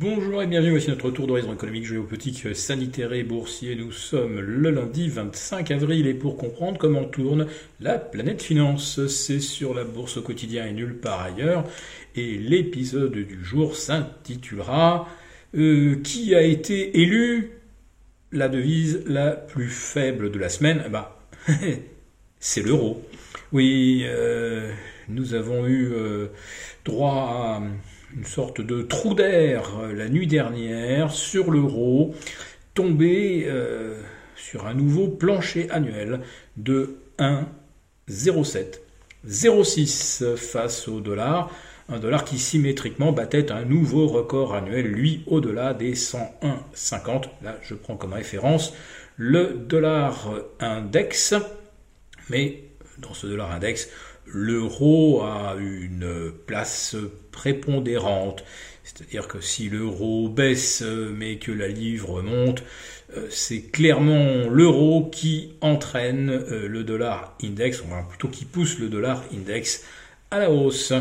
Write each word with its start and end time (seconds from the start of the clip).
Bonjour 0.00 0.42
et 0.42 0.46
bienvenue, 0.46 0.70
voici 0.70 0.88
notre 0.88 1.10
tour 1.10 1.26
d'horizon 1.26 1.52
économique, 1.52 1.84
géopolitique, 1.84 2.56
sanitaire 2.56 3.12
et 3.12 3.22
boursier. 3.22 3.76
Nous 3.76 3.92
sommes 3.92 4.40
le 4.40 4.70
lundi 4.70 5.10
25 5.10 5.70
avril 5.72 6.06
et 6.06 6.14
pour 6.14 6.38
comprendre 6.38 6.78
comment 6.78 7.04
tourne 7.04 7.46
la 7.80 7.98
planète 7.98 8.40
finance, 8.40 9.06
c'est 9.08 9.40
sur 9.40 9.74
la 9.74 9.84
bourse 9.84 10.16
au 10.16 10.22
quotidien 10.22 10.64
et 10.64 10.72
nulle 10.72 10.96
part 10.96 11.20
ailleurs. 11.20 11.64
Et 12.16 12.38
l'épisode 12.38 13.12
du 13.12 13.44
jour 13.44 13.76
s'intitulera 13.76 15.06
euh, 15.54 15.96
Qui 15.96 16.34
a 16.34 16.40
été 16.40 17.02
élu 17.02 17.50
la 18.32 18.48
devise 18.48 19.02
la 19.06 19.32
plus 19.32 19.68
faible 19.68 20.30
de 20.30 20.38
la 20.38 20.48
semaine? 20.48 20.82
Bah, 20.90 21.20
c'est 22.40 22.62
l'euro. 22.62 23.04
Oui, 23.52 24.04
euh, 24.06 24.72
nous 25.10 25.34
avons 25.34 25.66
eu 25.66 25.92
euh, 25.92 26.28
droit 26.86 27.60
à 27.60 27.62
une 28.16 28.24
sorte 28.24 28.60
de 28.60 28.82
trou 28.82 29.14
d'air 29.14 29.78
euh, 29.80 29.92
la 29.92 30.08
nuit 30.08 30.26
dernière 30.26 31.10
sur 31.12 31.50
l'euro, 31.50 32.14
tombé 32.74 33.44
euh, 33.46 34.00
sur 34.36 34.66
un 34.66 34.74
nouveau 34.74 35.08
plancher 35.08 35.70
annuel 35.70 36.20
de 36.56 36.96
1,07. 37.18 38.80
0,6 39.28 40.36
face 40.36 40.88
au 40.88 41.00
dollar, 41.00 41.50
un 41.88 41.98
dollar 41.98 42.24
qui 42.24 42.38
symétriquement 42.38 43.12
battait 43.12 43.52
un 43.52 43.64
nouveau 43.64 44.06
record 44.06 44.54
annuel, 44.54 44.86
lui 44.86 45.22
au-delà 45.26 45.74
des 45.74 45.94
101,50. 45.94 47.24
Là, 47.42 47.58
je 47.62 47.74
prends 47.74 47.96
comme 47.96 48.14
référence 48.14 48.72
le 49.16 49.52
dollar 49.52 50.30
index, 50.60 51.34
mais 52.30 52.64
dans 52.98 53.12
ce 53.12 53.26
dollar 53.26 53.50
index, 53.50 53.90
l'euro 54.32 55.22
a 55.22 55.56
une 55.58 56.32
place 56.46 56.96
prépondérante. 57.32 58.44
C'est-à-dire 58.84 59.28
que 59.28 59.40
si 59.40 59.68
l'euro 59.68 60.28
baisse 60.28 60.82
mais 61.14 61.36
que 61.36 61.52
la 61.52 61.68
livre 61.68 62.22
monte, 62.22 62.62
euh, 63.16 63.26
c'est 63.28 63.62
clairement 63.62 64.48
l'euro 64.48 65.08
qui 65.10 65.52
entraîne 65.60 66.30
euh, 66.30 66.68
le 66.68 66.84
dollar 66.84 67.36
index, 67.42 67.82
enfin 67.84 68.04
plutôt 68.08 68.28
qui 68.28 68.44
pousse 68.44 68.78
le 68.78 68.88
dollar 68.88 69.24
index 69.34 69.84
à 70.30 70.38
la 70.38 70.50
hausse. 70.50 70.92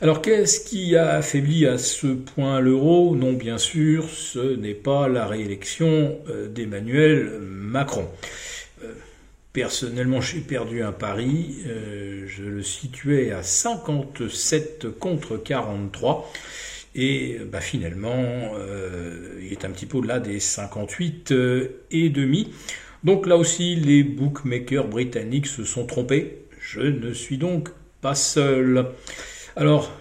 Alors 0.00 0.22
qu'est-ce 0.22 0.60
qui 0.64 0.96
a 0.96 1.16
affaibli 1.16 1.66
à 1.66 1.78
ce 1.78 2.06
point 2.06 2.58
l'euro? 2.60 3.14
Non, 3.14 3.34
bien 3.34 3.58
sûr, 3.58 4.08
ce 4.08 4.56
n'est 4.56 4.74
pas 4.74 5.08
la 5.08 5.26
réélection 5.26 6.18
euh, 6.28 6.48
d'Emmanuel 6.48 7.38
Macron. 7.40 8.08
Personnellement, 9.54 10.20
j'ai 10.20 10.40
perdu 10.40 10.82
un 10.82 10.90
pari. 10.90 11.58
Euh, 11.68 12.24
je 12.26 12.42
le 12.42 12.64
situais 12.64 13.30
à 13.30 13.44
57 13.44 14.98
contre 14.98 15.36
43. 15.36 16.28
Et 16.96 17.38
bah, 17.52 17.60
finalement, 17.60 18.54
euh, 18.58 19.38
il 19.40 19.52
est 19.52 19.64
un 19.64 19.70
petit 19.70 19.86
peu 19.86 19.98
au-delà 19.98 20.18
des 20.18 20.40
58 20.40 21.30
euh, 21.30 21.68
et 21.92 22.08
demi. 22.08 22.52
Donc 23.04 23.28
là 23.28 23.36
aussi, 23.36 23.76
les 23.76 24.02
bookmakers 24.02 24.88
britanniques 24.88 25.46
se 25.46 25.62
sont 25.62 25.86
trompés. 25.86 26.46
Je 26.58 26.80
ne 26.80 27.12
suis 27.12 27.38
donc 27.38 27.68
pas 28.00 28.16
seul. 28.16 28.86
Alors, 29.54 29.92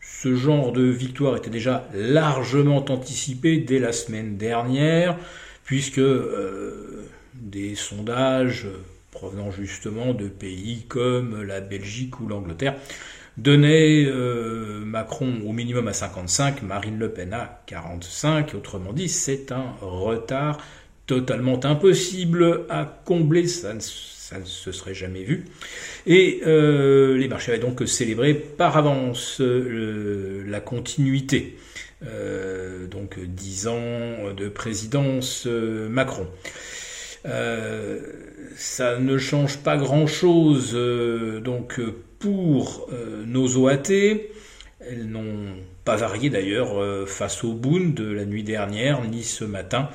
ce 0.00 0.36
genre 0.36 0.70
de 0.70 0.84
victoire 0.84 1.36
était 1.36 1.50
déjà 1.50 1.88
largement 1.92 2.84
anticipé 2.88 3.56
dès 3.56 3.80
la 3.80 3.90
semaine 3.90 4.36
dernière, 4.36 5.18
puisque 5.64 6.00
des 7.40 7.74
sondages 7.74 8.66
provenant 9.10 9.50
justement 9.50 10.12
de 10.12 10.28
pays 10.28 10.84
comme 10.88 11.42
la 11.42 11.60
Belgique 11.60 12.20
ou 12.20 12.28
l'Angleterre 12.28 12.76
donnaient 13.36 14.04
euh, 14.06 14.80
Macron 14.80 15.40
au 15.46 15.52
minimum 15.52 15.88
à 15.88 15.92
55, 15.92 16.62
Marine 16.62 16.98
Le 16.98 17.10
Pen 17.10 17.32
à 17.34 17.62
45. 17.66 18.54
Autrement 18.54 18.92
dit, 18.92 19.08
c'est 19.08 19.52
un 19.52 19.74
retard 19.80 20.58
totalement 21.06 21.64
impossible 21.64 22.64
à 22.68 22.84
combler. 23.04 23.46
Ça 23.46 23.74
ne, 23.74 23.80
se 23.80 24.72
serait 24.72 24.94
jamais 24.94 25.22
vu. 25.22 25.44
Et 26.06 26.40
euh, 26.46 27.16
les 27.16 27.28
marchés 27.28 27.52
avaient 27.52 27.60
donc 27.60 27.86
célébré 27.86 28.34
par 28.34 28.76
avance 28.76 29.40
euh, 29.40 30.42
la 30.46 30.60
continuité. 30.60 31.56
donc 32.90 33.18
dix 33.18 33.66
ans 33.68 34.34
de 34.36 34.48
présidence 34.48 35.46
Macron. 35.46 36.26
Euh, 37.26 37.98
ça 38.56 38.98
ne 38.98 39.18
change 39.18 39.58
pas 39.58 39.76
grand-chose 39.76 40.72
euh, 40.74 41.40
donc 41.40 41.80
pour 42.18 42.88
euh, 42.92 43.24
nos 43.26 43.56
OAT. 43.56 43.90
Elles 44.80 45.06
n'ont 45.08 45.56
pas 45.84 45.96
varié 45.96 46.30
d'ailleurs 46.30 47.08
face 47.08 47.42
au 47.42 47.54
Bund 47.54 47.94
de 47.94 48.12
la 48.12 48.24
nuit 48.24 48.44
dernière 48.44 49.02
ni 49.04 49.22
ce 49.24 49.44
matin. 49.44 49.88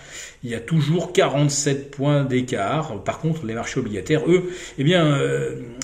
Il 0.44 0.50
y 0.50 0.56
a 0.56 0.60
toujours 0.60 1.14
47 1.14 1.92
points 1.92 2.24
d'écart. 2.24 3.02
Par 3.04 3.20
contre, 3.20 3.46
les 3.46 3.54
marchés 3.54 3.80
obligataires, 3.80 4.28
eux, 4.28 4.52
eh 4.78 4.84
bien, 4.84 5.18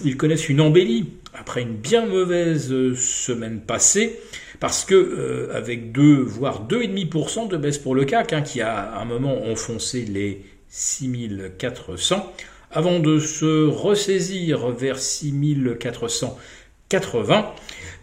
ils 0.03 0.17
connaissent 0.17 0.49
une 0.49 0.59
embellie 0.59 1.05
après 1.33 1.61
une 1.61 1.75
bien 1.75 2.05
mauvaise 2.05 2.73
semaine 2.95 3.61
passée, 3.61 4.19
parce 4.59 4.83
que 4.83 5.49
avec 5.53 5.91
2 5.91 6.15
voire 6.15 6.67
2,5% 6.67 7.47
de 7.47 7.55
baisse 7.55 7.77
pour 7.77 7.95
le 7.95 8.03
CAC, 8.03 8.33
hein, 8.33 8.41
qui 8.41 8.61
a 8.61 8.77
à 8.77 9.01
un 9.01 9.05
moment 9.05 9.45
enfoncé 9.45 10.01
les 10.01 10.41
6400 10.69 12.33
avant 12.72 13.00
de 13.00 13.19
se 13.19 13.66
ressaisir 13.66 14.69
vers 14.69 15.00
6480. 15.00 17.53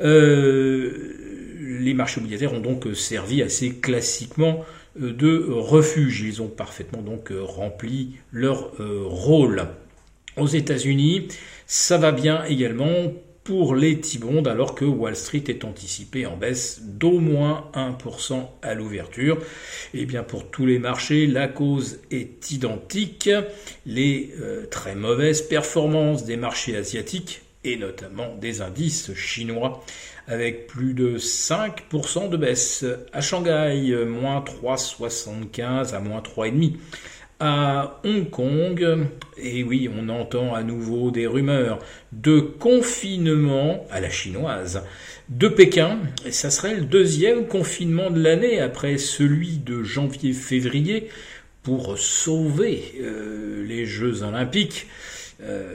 Euh, 0.00 1.14
les 1.60 1.94
marchés 1.94 2.20
obligataires 2.20 2.52
ont 2.54 2.60
donc 2.60 2.88
servi 2.94 3.42
assez 3.42 3.76
classiquement 3.76 4.64
euh, 5.00 5.12
de 5.12 5.46
refuge. 5.48 6.22
Ils 6.22 6.42
ont 6.42 6.48
parfaitement 6.48 7.02
donc 7.02 7.30
rempli 7.30 8.16
leur 8.32 8.72
euh, 8.80 9.02
rôle. 9.04 9.68
Aux 10.36 10.48
États-Unis, 10.48 11.28
ça 11.66 11.96
va 11.96 12.10
bien 12.10 12.42
également 12.44 13.12
pour 13.44 13.74
les 13.74 14.00
T-bonds 14.00 14.46
alors 14.46 14.74
que 14.74 14.86
Wall 14.86 15.14
Street 15.14 15.44
est 15.48 15.64
anticipé 15.64 16.24
en 16.26 16.36
baisse 16.36 16.80
d'au 16.82 17.20
moins 17.20 17.70
1% 17.74 18.46
à 18.62 18.74
l'ouverture. 18.74 19.36
Et 19.92 20.00
eh 20.00 20.06
bien 20.06 20.22
pour 20.22 20.50
tous 20.50 20.64
les 20.64 20.78
marchés, 20.78 21.26
la 21.26 21.46
cause 21.46 22.00
est 22.10 22.50
identique. 22.50 23.30
Les 23.84 24.34
euh, 24.40 24.66
très 24.66 24.94
mauvaises 24.94 25.42
performances 25.42 26.24
des 26.24 26.36
marchés 26.36 26.74
asiatiques 26.76 27.42
et 27.64 27.76
notamment 27.76 28.34
des 28.40 28.62
indices 28.62 29.14
chinois 29.14 29.84
avec 30.26 30.66
plus 30.66 30.94
de 30.94 31.18
5% 31.18 32.30
de 32.30 32.36
baisse. 32.38 32.84
À 33.12 33.20
Shanghai, 33.20 34.04
moins 34.06 34.40
3,75 34.40 35.94
à 35.94 36.00
moins 36.00 36.20
3,5 36.20 36.76
à 37.40 38.00
Hong 38.04 38.30
Kong, 38.30 39.06
et 39.36 39.64
oui, 39.64 39.90
on 39.94 40.08
entend 40.08 40.54
à 40.54 40.62
nouveau 40.62 41.10
des 41.10 41.26
rumeurs 41.26 41.78
de 42.12 42.40
confinement 42.40 43.86
à 43.90 44.00
la 44.00 44.10
chinoise 44.10 44.82
de 45.28 45.48
Pékin, 45.48 45.98
et 46.24 46.32
ça 46.32 46.50
serait 46.50 46.74
le 46.74 46.82
deuxième 46.84 47.46
confinement 47.46 48.10
de 48.10 48.22
l'année 48.22 48.60
après 48.60 48.98
celui 48.98 49.58
de 49.58 49.82
janvier-février 49.82 51.08
pour 51.62 51.98
sauver 51.98 52.94
euh, 53.00 53.64
les 53.66 53.86
Jeux 53.86 54.22
olympiques. 54.22 54.86
Euh, 55.42 55.74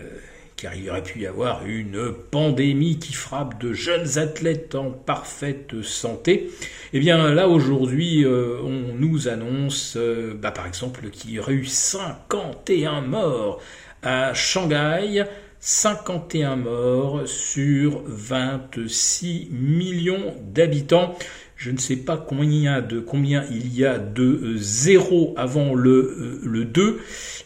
car 0.62 0.76
il 0.76 0.90
aurait 0.90 1.04
pu 1.04 1.20
y 1.20 1.28
avoir 1.28 1.66
une 1.66 2.14
pandémie 2.32 3.00
qui 3.00 3.14
frappe 3.14 3.60
de 3.62 3.74
jeunes 3.74 4.18
athlètes 4.18 4.76
en 4.76 4.92
parfaite 4.92 5.82
santé. 5.82 6.50
Eh 6.94 7.00
bien 7.00 7.34
là 7.34 7.48
aujourd'hui, 7.48 8.26
euh, 8.26 8.58
on 8.64 8.94
nous 8.98 9.28
annonce, 9.28 9.96
euh, 9.96 10.34
bah, 10.36 10.52
par 10.52 10.68
exemple, 10.68 11.10
qu'il 11.10 11.32
y 11.32 11.40
aurait 11.40 11.54
eu 11.54 11.66
51 11.66 13.02
morts 13.02 13.62
à 14.04 14.34
Shanghai. 14.34 15.24
51 15.60 16.56
morts 16.56 17.28
sur 17.28 18.02
26 18.06 19.50
millions 19.52 20.36
d'habitants. 20.54 21.16
Je 21.56 21.72
ne 21.72 21.78
sais 21.78 21.98
pas 21.98 22.16
combien, 22.16 22.82
de, 22.82 23.02
combien 23.02 23.44
il 23.52 23.76
y 23.76 23.86
a 23.86 23.98
de 24.00 24.56
0 24.56 25.34
euh, 25.38 25.42
avant 25.42 25.74
le, 25.74 26.40
le 26.42 26.64
2, 26.64 27.00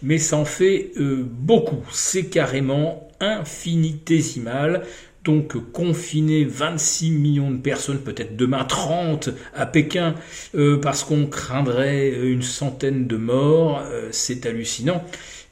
mais 0.03 0.19
ça 0.19 0.37
en 0.37 0.45
fait 0.45 0.91
beaucoup. 0.97 1.83
C'est 1.91 2.25
carrément 2.25 3.09
infinitésimal. 3.19 4.83
Donc 5.23 5.55
confiner 5.71 6.43
26 6.43 7.11
millions 7.11 7.51
de 7.51 7.57
personnes, 7.57 7.99
peut-être 7.99 8.35
demain 8.35 8.65
30 8.65 9.29
à 9.55 9.65
Pékin, 9.65 10.15
euh, 10.55 10.77
parce 10.81 11.05
qu'on 11.05 11.27
craindrait 11.27 12.09
une 12.09 12.41
centaine 12.41 13.07
de 13.07 13.15
morts, 13.15 13.81
euh, 13.85 14.09
c'est 14.11 14.45
hallucinant. 14.45 15.03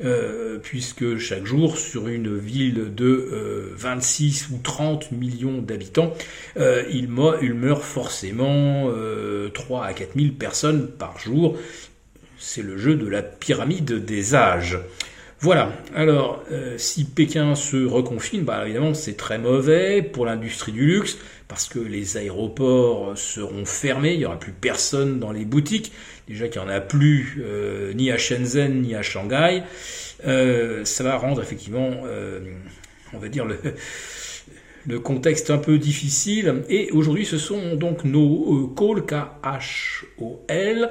Euh, 0.03 0.57
puisque 0.57 1.19
chaque 1.19 1.45
jour, 1.45 1.77
sur 1.77 2.07
une 2.07 2.35
ville 2.35 2.95
de 2.95 3.71
26 3.75 4.49
ou 4.49 4.59
30 4.61 5.11
millions 5.11 5.59
d'habitants, 5.59 6.15
il, 6.57 7.07
il, 7.41 7.53
meurt 7.53 7.83
forcément 7.83 8.91
3 9.53 9.85
à 9.85 9.93
4 9.93 10.15
000 10.15 10.33
personnes 10.39 10.87
par 10.87 11.19
jour. 11.19 11.55
C'est 12.39 12.63
le 12.63 12.77
jeu 12.77 12.95
de 12.95 13.05
la 13.05 13.21
pyramide 13.21 14.03
des 14.03 14.33
âges. 14.33 14.79
Voilà. 15.43 15.71
Alors, 15.95 16.43
euh, 16.51 16.77
si 16.77 17.03
Pékin 17.03 17.55
se 17.55 17.83
reconfine, 17.83 18.43
bah, 18.43 18.61
évidemment, 18.63 18.93
c'est 18.93 19.17
très 19.17 19.39
mauvais 19.39 20.03
pour 20.03 20.27
l'industrie 20.27 20.71
du 20.71 20.85
luxe 20.85 21.17
parce 21.47 21.67
que 21.67 21.79
les 21.79 22.15
aéroports 22.15 23.17
seront 23.17 23.65
fermés, 23.65 24.13
il 24.13 24.19
n'y 24.19 24.25
aura 24.25 24.39
plus 24.39 24.51
personne 24.51 25.19
dans 25.19 25.31
les 25.31 25.43
boutiques. 25.43 25.93
Déjà 26.27 26.47
qu'il 26.47 26.61
n'y 26.61 26.67
en 26.67 26.69
a 26.69 26.79
plus 26.79 27.41
euh, 27.43 27.91
ni 27.93 28.11
à 28.11 28.19
Shenzhen 28.19 28.83
ni 28.83 28.93
à 28.93 29.01
Shanghai. 29.01 29.63
Euh, 30.27 30.85
ça 30.85 31.03
va 31.03 31.17
rendre 31.17 31.41
effectivement, 31.41 31.89
on 33.11 33.17
va 33.17 33.27
dire, 33.27 33.45
le, 33.45 33.57
le 34.85 34.99
contexte 34.99 35.49
un 35.49 35.57
peu 35.57 35.79
difficile. 35.79 36.61
Et 36.69 36.91
aujourd'hui, 36.91 37.25
ce 37.25 37.39
sont 37.39 37.75
donc 37.75 38.03
nos 38.03 38.67
calls, 38.77 39.07
K-H-O-L, 39.07 40.89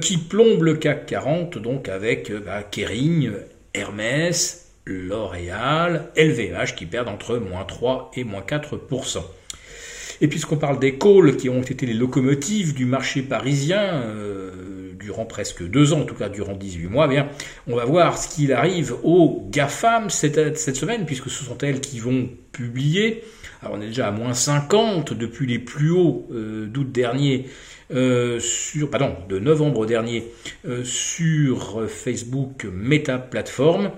qui 0.00 0.18
plombent 0.18 0.62
le 0.62 0.76
CAC 0.76 1.06
40, 1.06 1.58
donc 1.58 1.88
avec 1.88 2.32
bah, 2.32 2.62
Kering, 2.62 3.32
Hermès, 3.76 4.66
L'Oréal, 4.84 6.10
LVMH 6.16 6.74
qui 6.76 6.86
perdent 6.86 7.08
entre 7.08 7.38
moins 7.38 7.64
3 7.64 8.12
et 8.14 8.24
moins 8.24 8.42
4%. 8.42 9.18
Et 10.20 10.28
puisqu'on 10.28 10.56
parle 10.56 10.78
des 10.78 10.96
calls 10.96 11.36
qui 11.36 11.48
ont 11.48 11.62
été 11.62 11.86
les 11.86 11.92
locomotives 11.92 12.72
du 12.72 12.86
marché 12.86 13.22
parisien 13.22 13.82
euh, 13.82 14.75
durant 14.98 15.26
presque 15.26 15.66
deux 15.68 15.92
ans, 15.92 16.00
en 16.00 16.04
tout 16.04 16.14
cas 16.14 16.28
durant 16.28 16.54
18 16.54 16.88
mois, 16.88 17.06
eh 17.06 17.14
bien, 17.14 17.28
on 17.66 17.76
va 17.76 17.84
voir 17.84 18.18
ce 18.18 18.34
qu'il 18.34 18.52
arrive 18.52 18.94
aux 19.02 19.46
GAFAM 19.50 20.10
cette, 20.10 20.56
semaine, 20.56 21.06
puisque 21.06 21.30
ce 21.30 21.44
sont 21.44 21.58
elles 21.58 21.80
qui 21.80 21.98
vont 22.00 22.28
publier. 22.52 23.24
Alors 23.62 23.76
on 23.78 23.80
est 23.80 23.86
déjà 23.86 24.08
à 24.08 24.10
moins 24.10 24.34
50 24.34 25.12
depuis 25.12 25.46
les 25.46 25.58
plus 25.58 25.90
hauts 25.90 26.26
euh, 26.30 26.66
d'août 26.66 26.90
dernier 26.92 27.46
euh, 27.92 28.38
sur, 28.40 28.90
pardon, 28.90 29.16
de 29.28 29.38
novembre 29.38 29.86
dernier 29.86 30.24
euh, 30.66 30.84
sur 30.84 31.88
Facebook 31.88 32.66
Meta 32.70 33.18
Platform. 33.18 33.90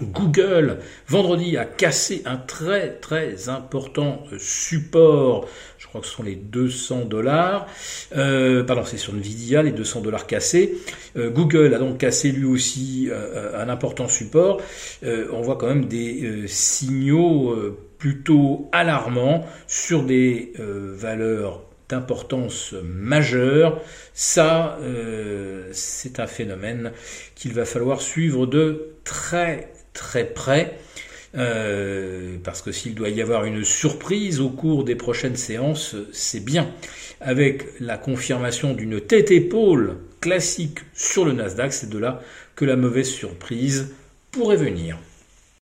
Google, 0.00 0.78
vendredi, 1.06 1.56
a 1.58 1.66
cassé 1.66 2.22
un 2.24 2.38
très 2.38 2.94
très 2.94 3.50
important 3.50 4.24
euh, 4.32 4.38
support, 4.38 5.46
je 5.78 5.86
crois 5.86 6.00
que 6.00 6.06
ce 6.06 6.14
sont 6.14 6.22
les 6.22 6.36
200 6.36 7.04
dollars, 7.04 7.66
pardon, 8.10 8.84
c'est 8.86 8.96
sur 8.96 9.12
Nvidia, 9.12 9.62
les 9.62 9.72
200 9.72 10.00
dollars 10.00 10.26
cassés. 10.26 10.78
Google 11.16 11.74
a 11.74 11.78
donc 11.78 11.98
cassé 11.98 12.32
lui 12.32 12.46
aussi 12.46 13.10
un 13.12 13.68
important 13.68 14.08
support. 14.08 14.62
on 15.02 15.42
voit 15.42 15.56
quand 15.56 15.66
même 15.66 15.86
des 15.86 16.44
signaux 16.46 17.54
plutôt 17.98 18.70
alarmants 18.72 19.44
sur 19.66 20.04
des 20.04 20.54
valeurs 20.56 21.62
d'importance 21.92 22.74
majeure. 22.82 23.80
Ça, 24.14 24.78
euh, 24.80 25.68
c'est 25.72 26.20
un 26.20 26.26
phénomène 26.26 26.92
qu'il 27.34 27.52
va 27.52 27.66
falloir 27.66 28.00
suivre 28.00 28.46
de 28.46 28.94
très 29.04 29.70
très 29.92 30.24
près. 30.24 30.78
Euh, 31.34 32.36
parce 32.44 32.60
que 32.60 32.72
s'il 32.72 32.94
doit 32.94 33.08
y 33.08 33.22
avoir 33.22 33.46
une 33.46 33.64
surprise 33.64 34.40
au 34.40 34.50
cours 34.50 34.84
des 34.84 34.96
prochaines 34.96 35.36
séances, 35.36 35.96
c'est 36.12 36.44
bien. 36.44 36.70
Avec 37.20 37.64
la 37.80 37.96
confirmation 37.96 38.74
d'une 38.74 39.00
tête-épaule 39.00 39.96
classique 40.20 40.80
sur 40.92 41.24
le 41.24 41.32
Nasdaq, 41.32 41.72
c'est 41.72 41.88
de 41.88 41.98
là 41.98 42.20
que 42.54 42.64
la 42.64 42.76
mauvaise 42.76 43.08
surprise 43.08 43.94
pourrait 44.30 44.56
venir. 44.56 44.98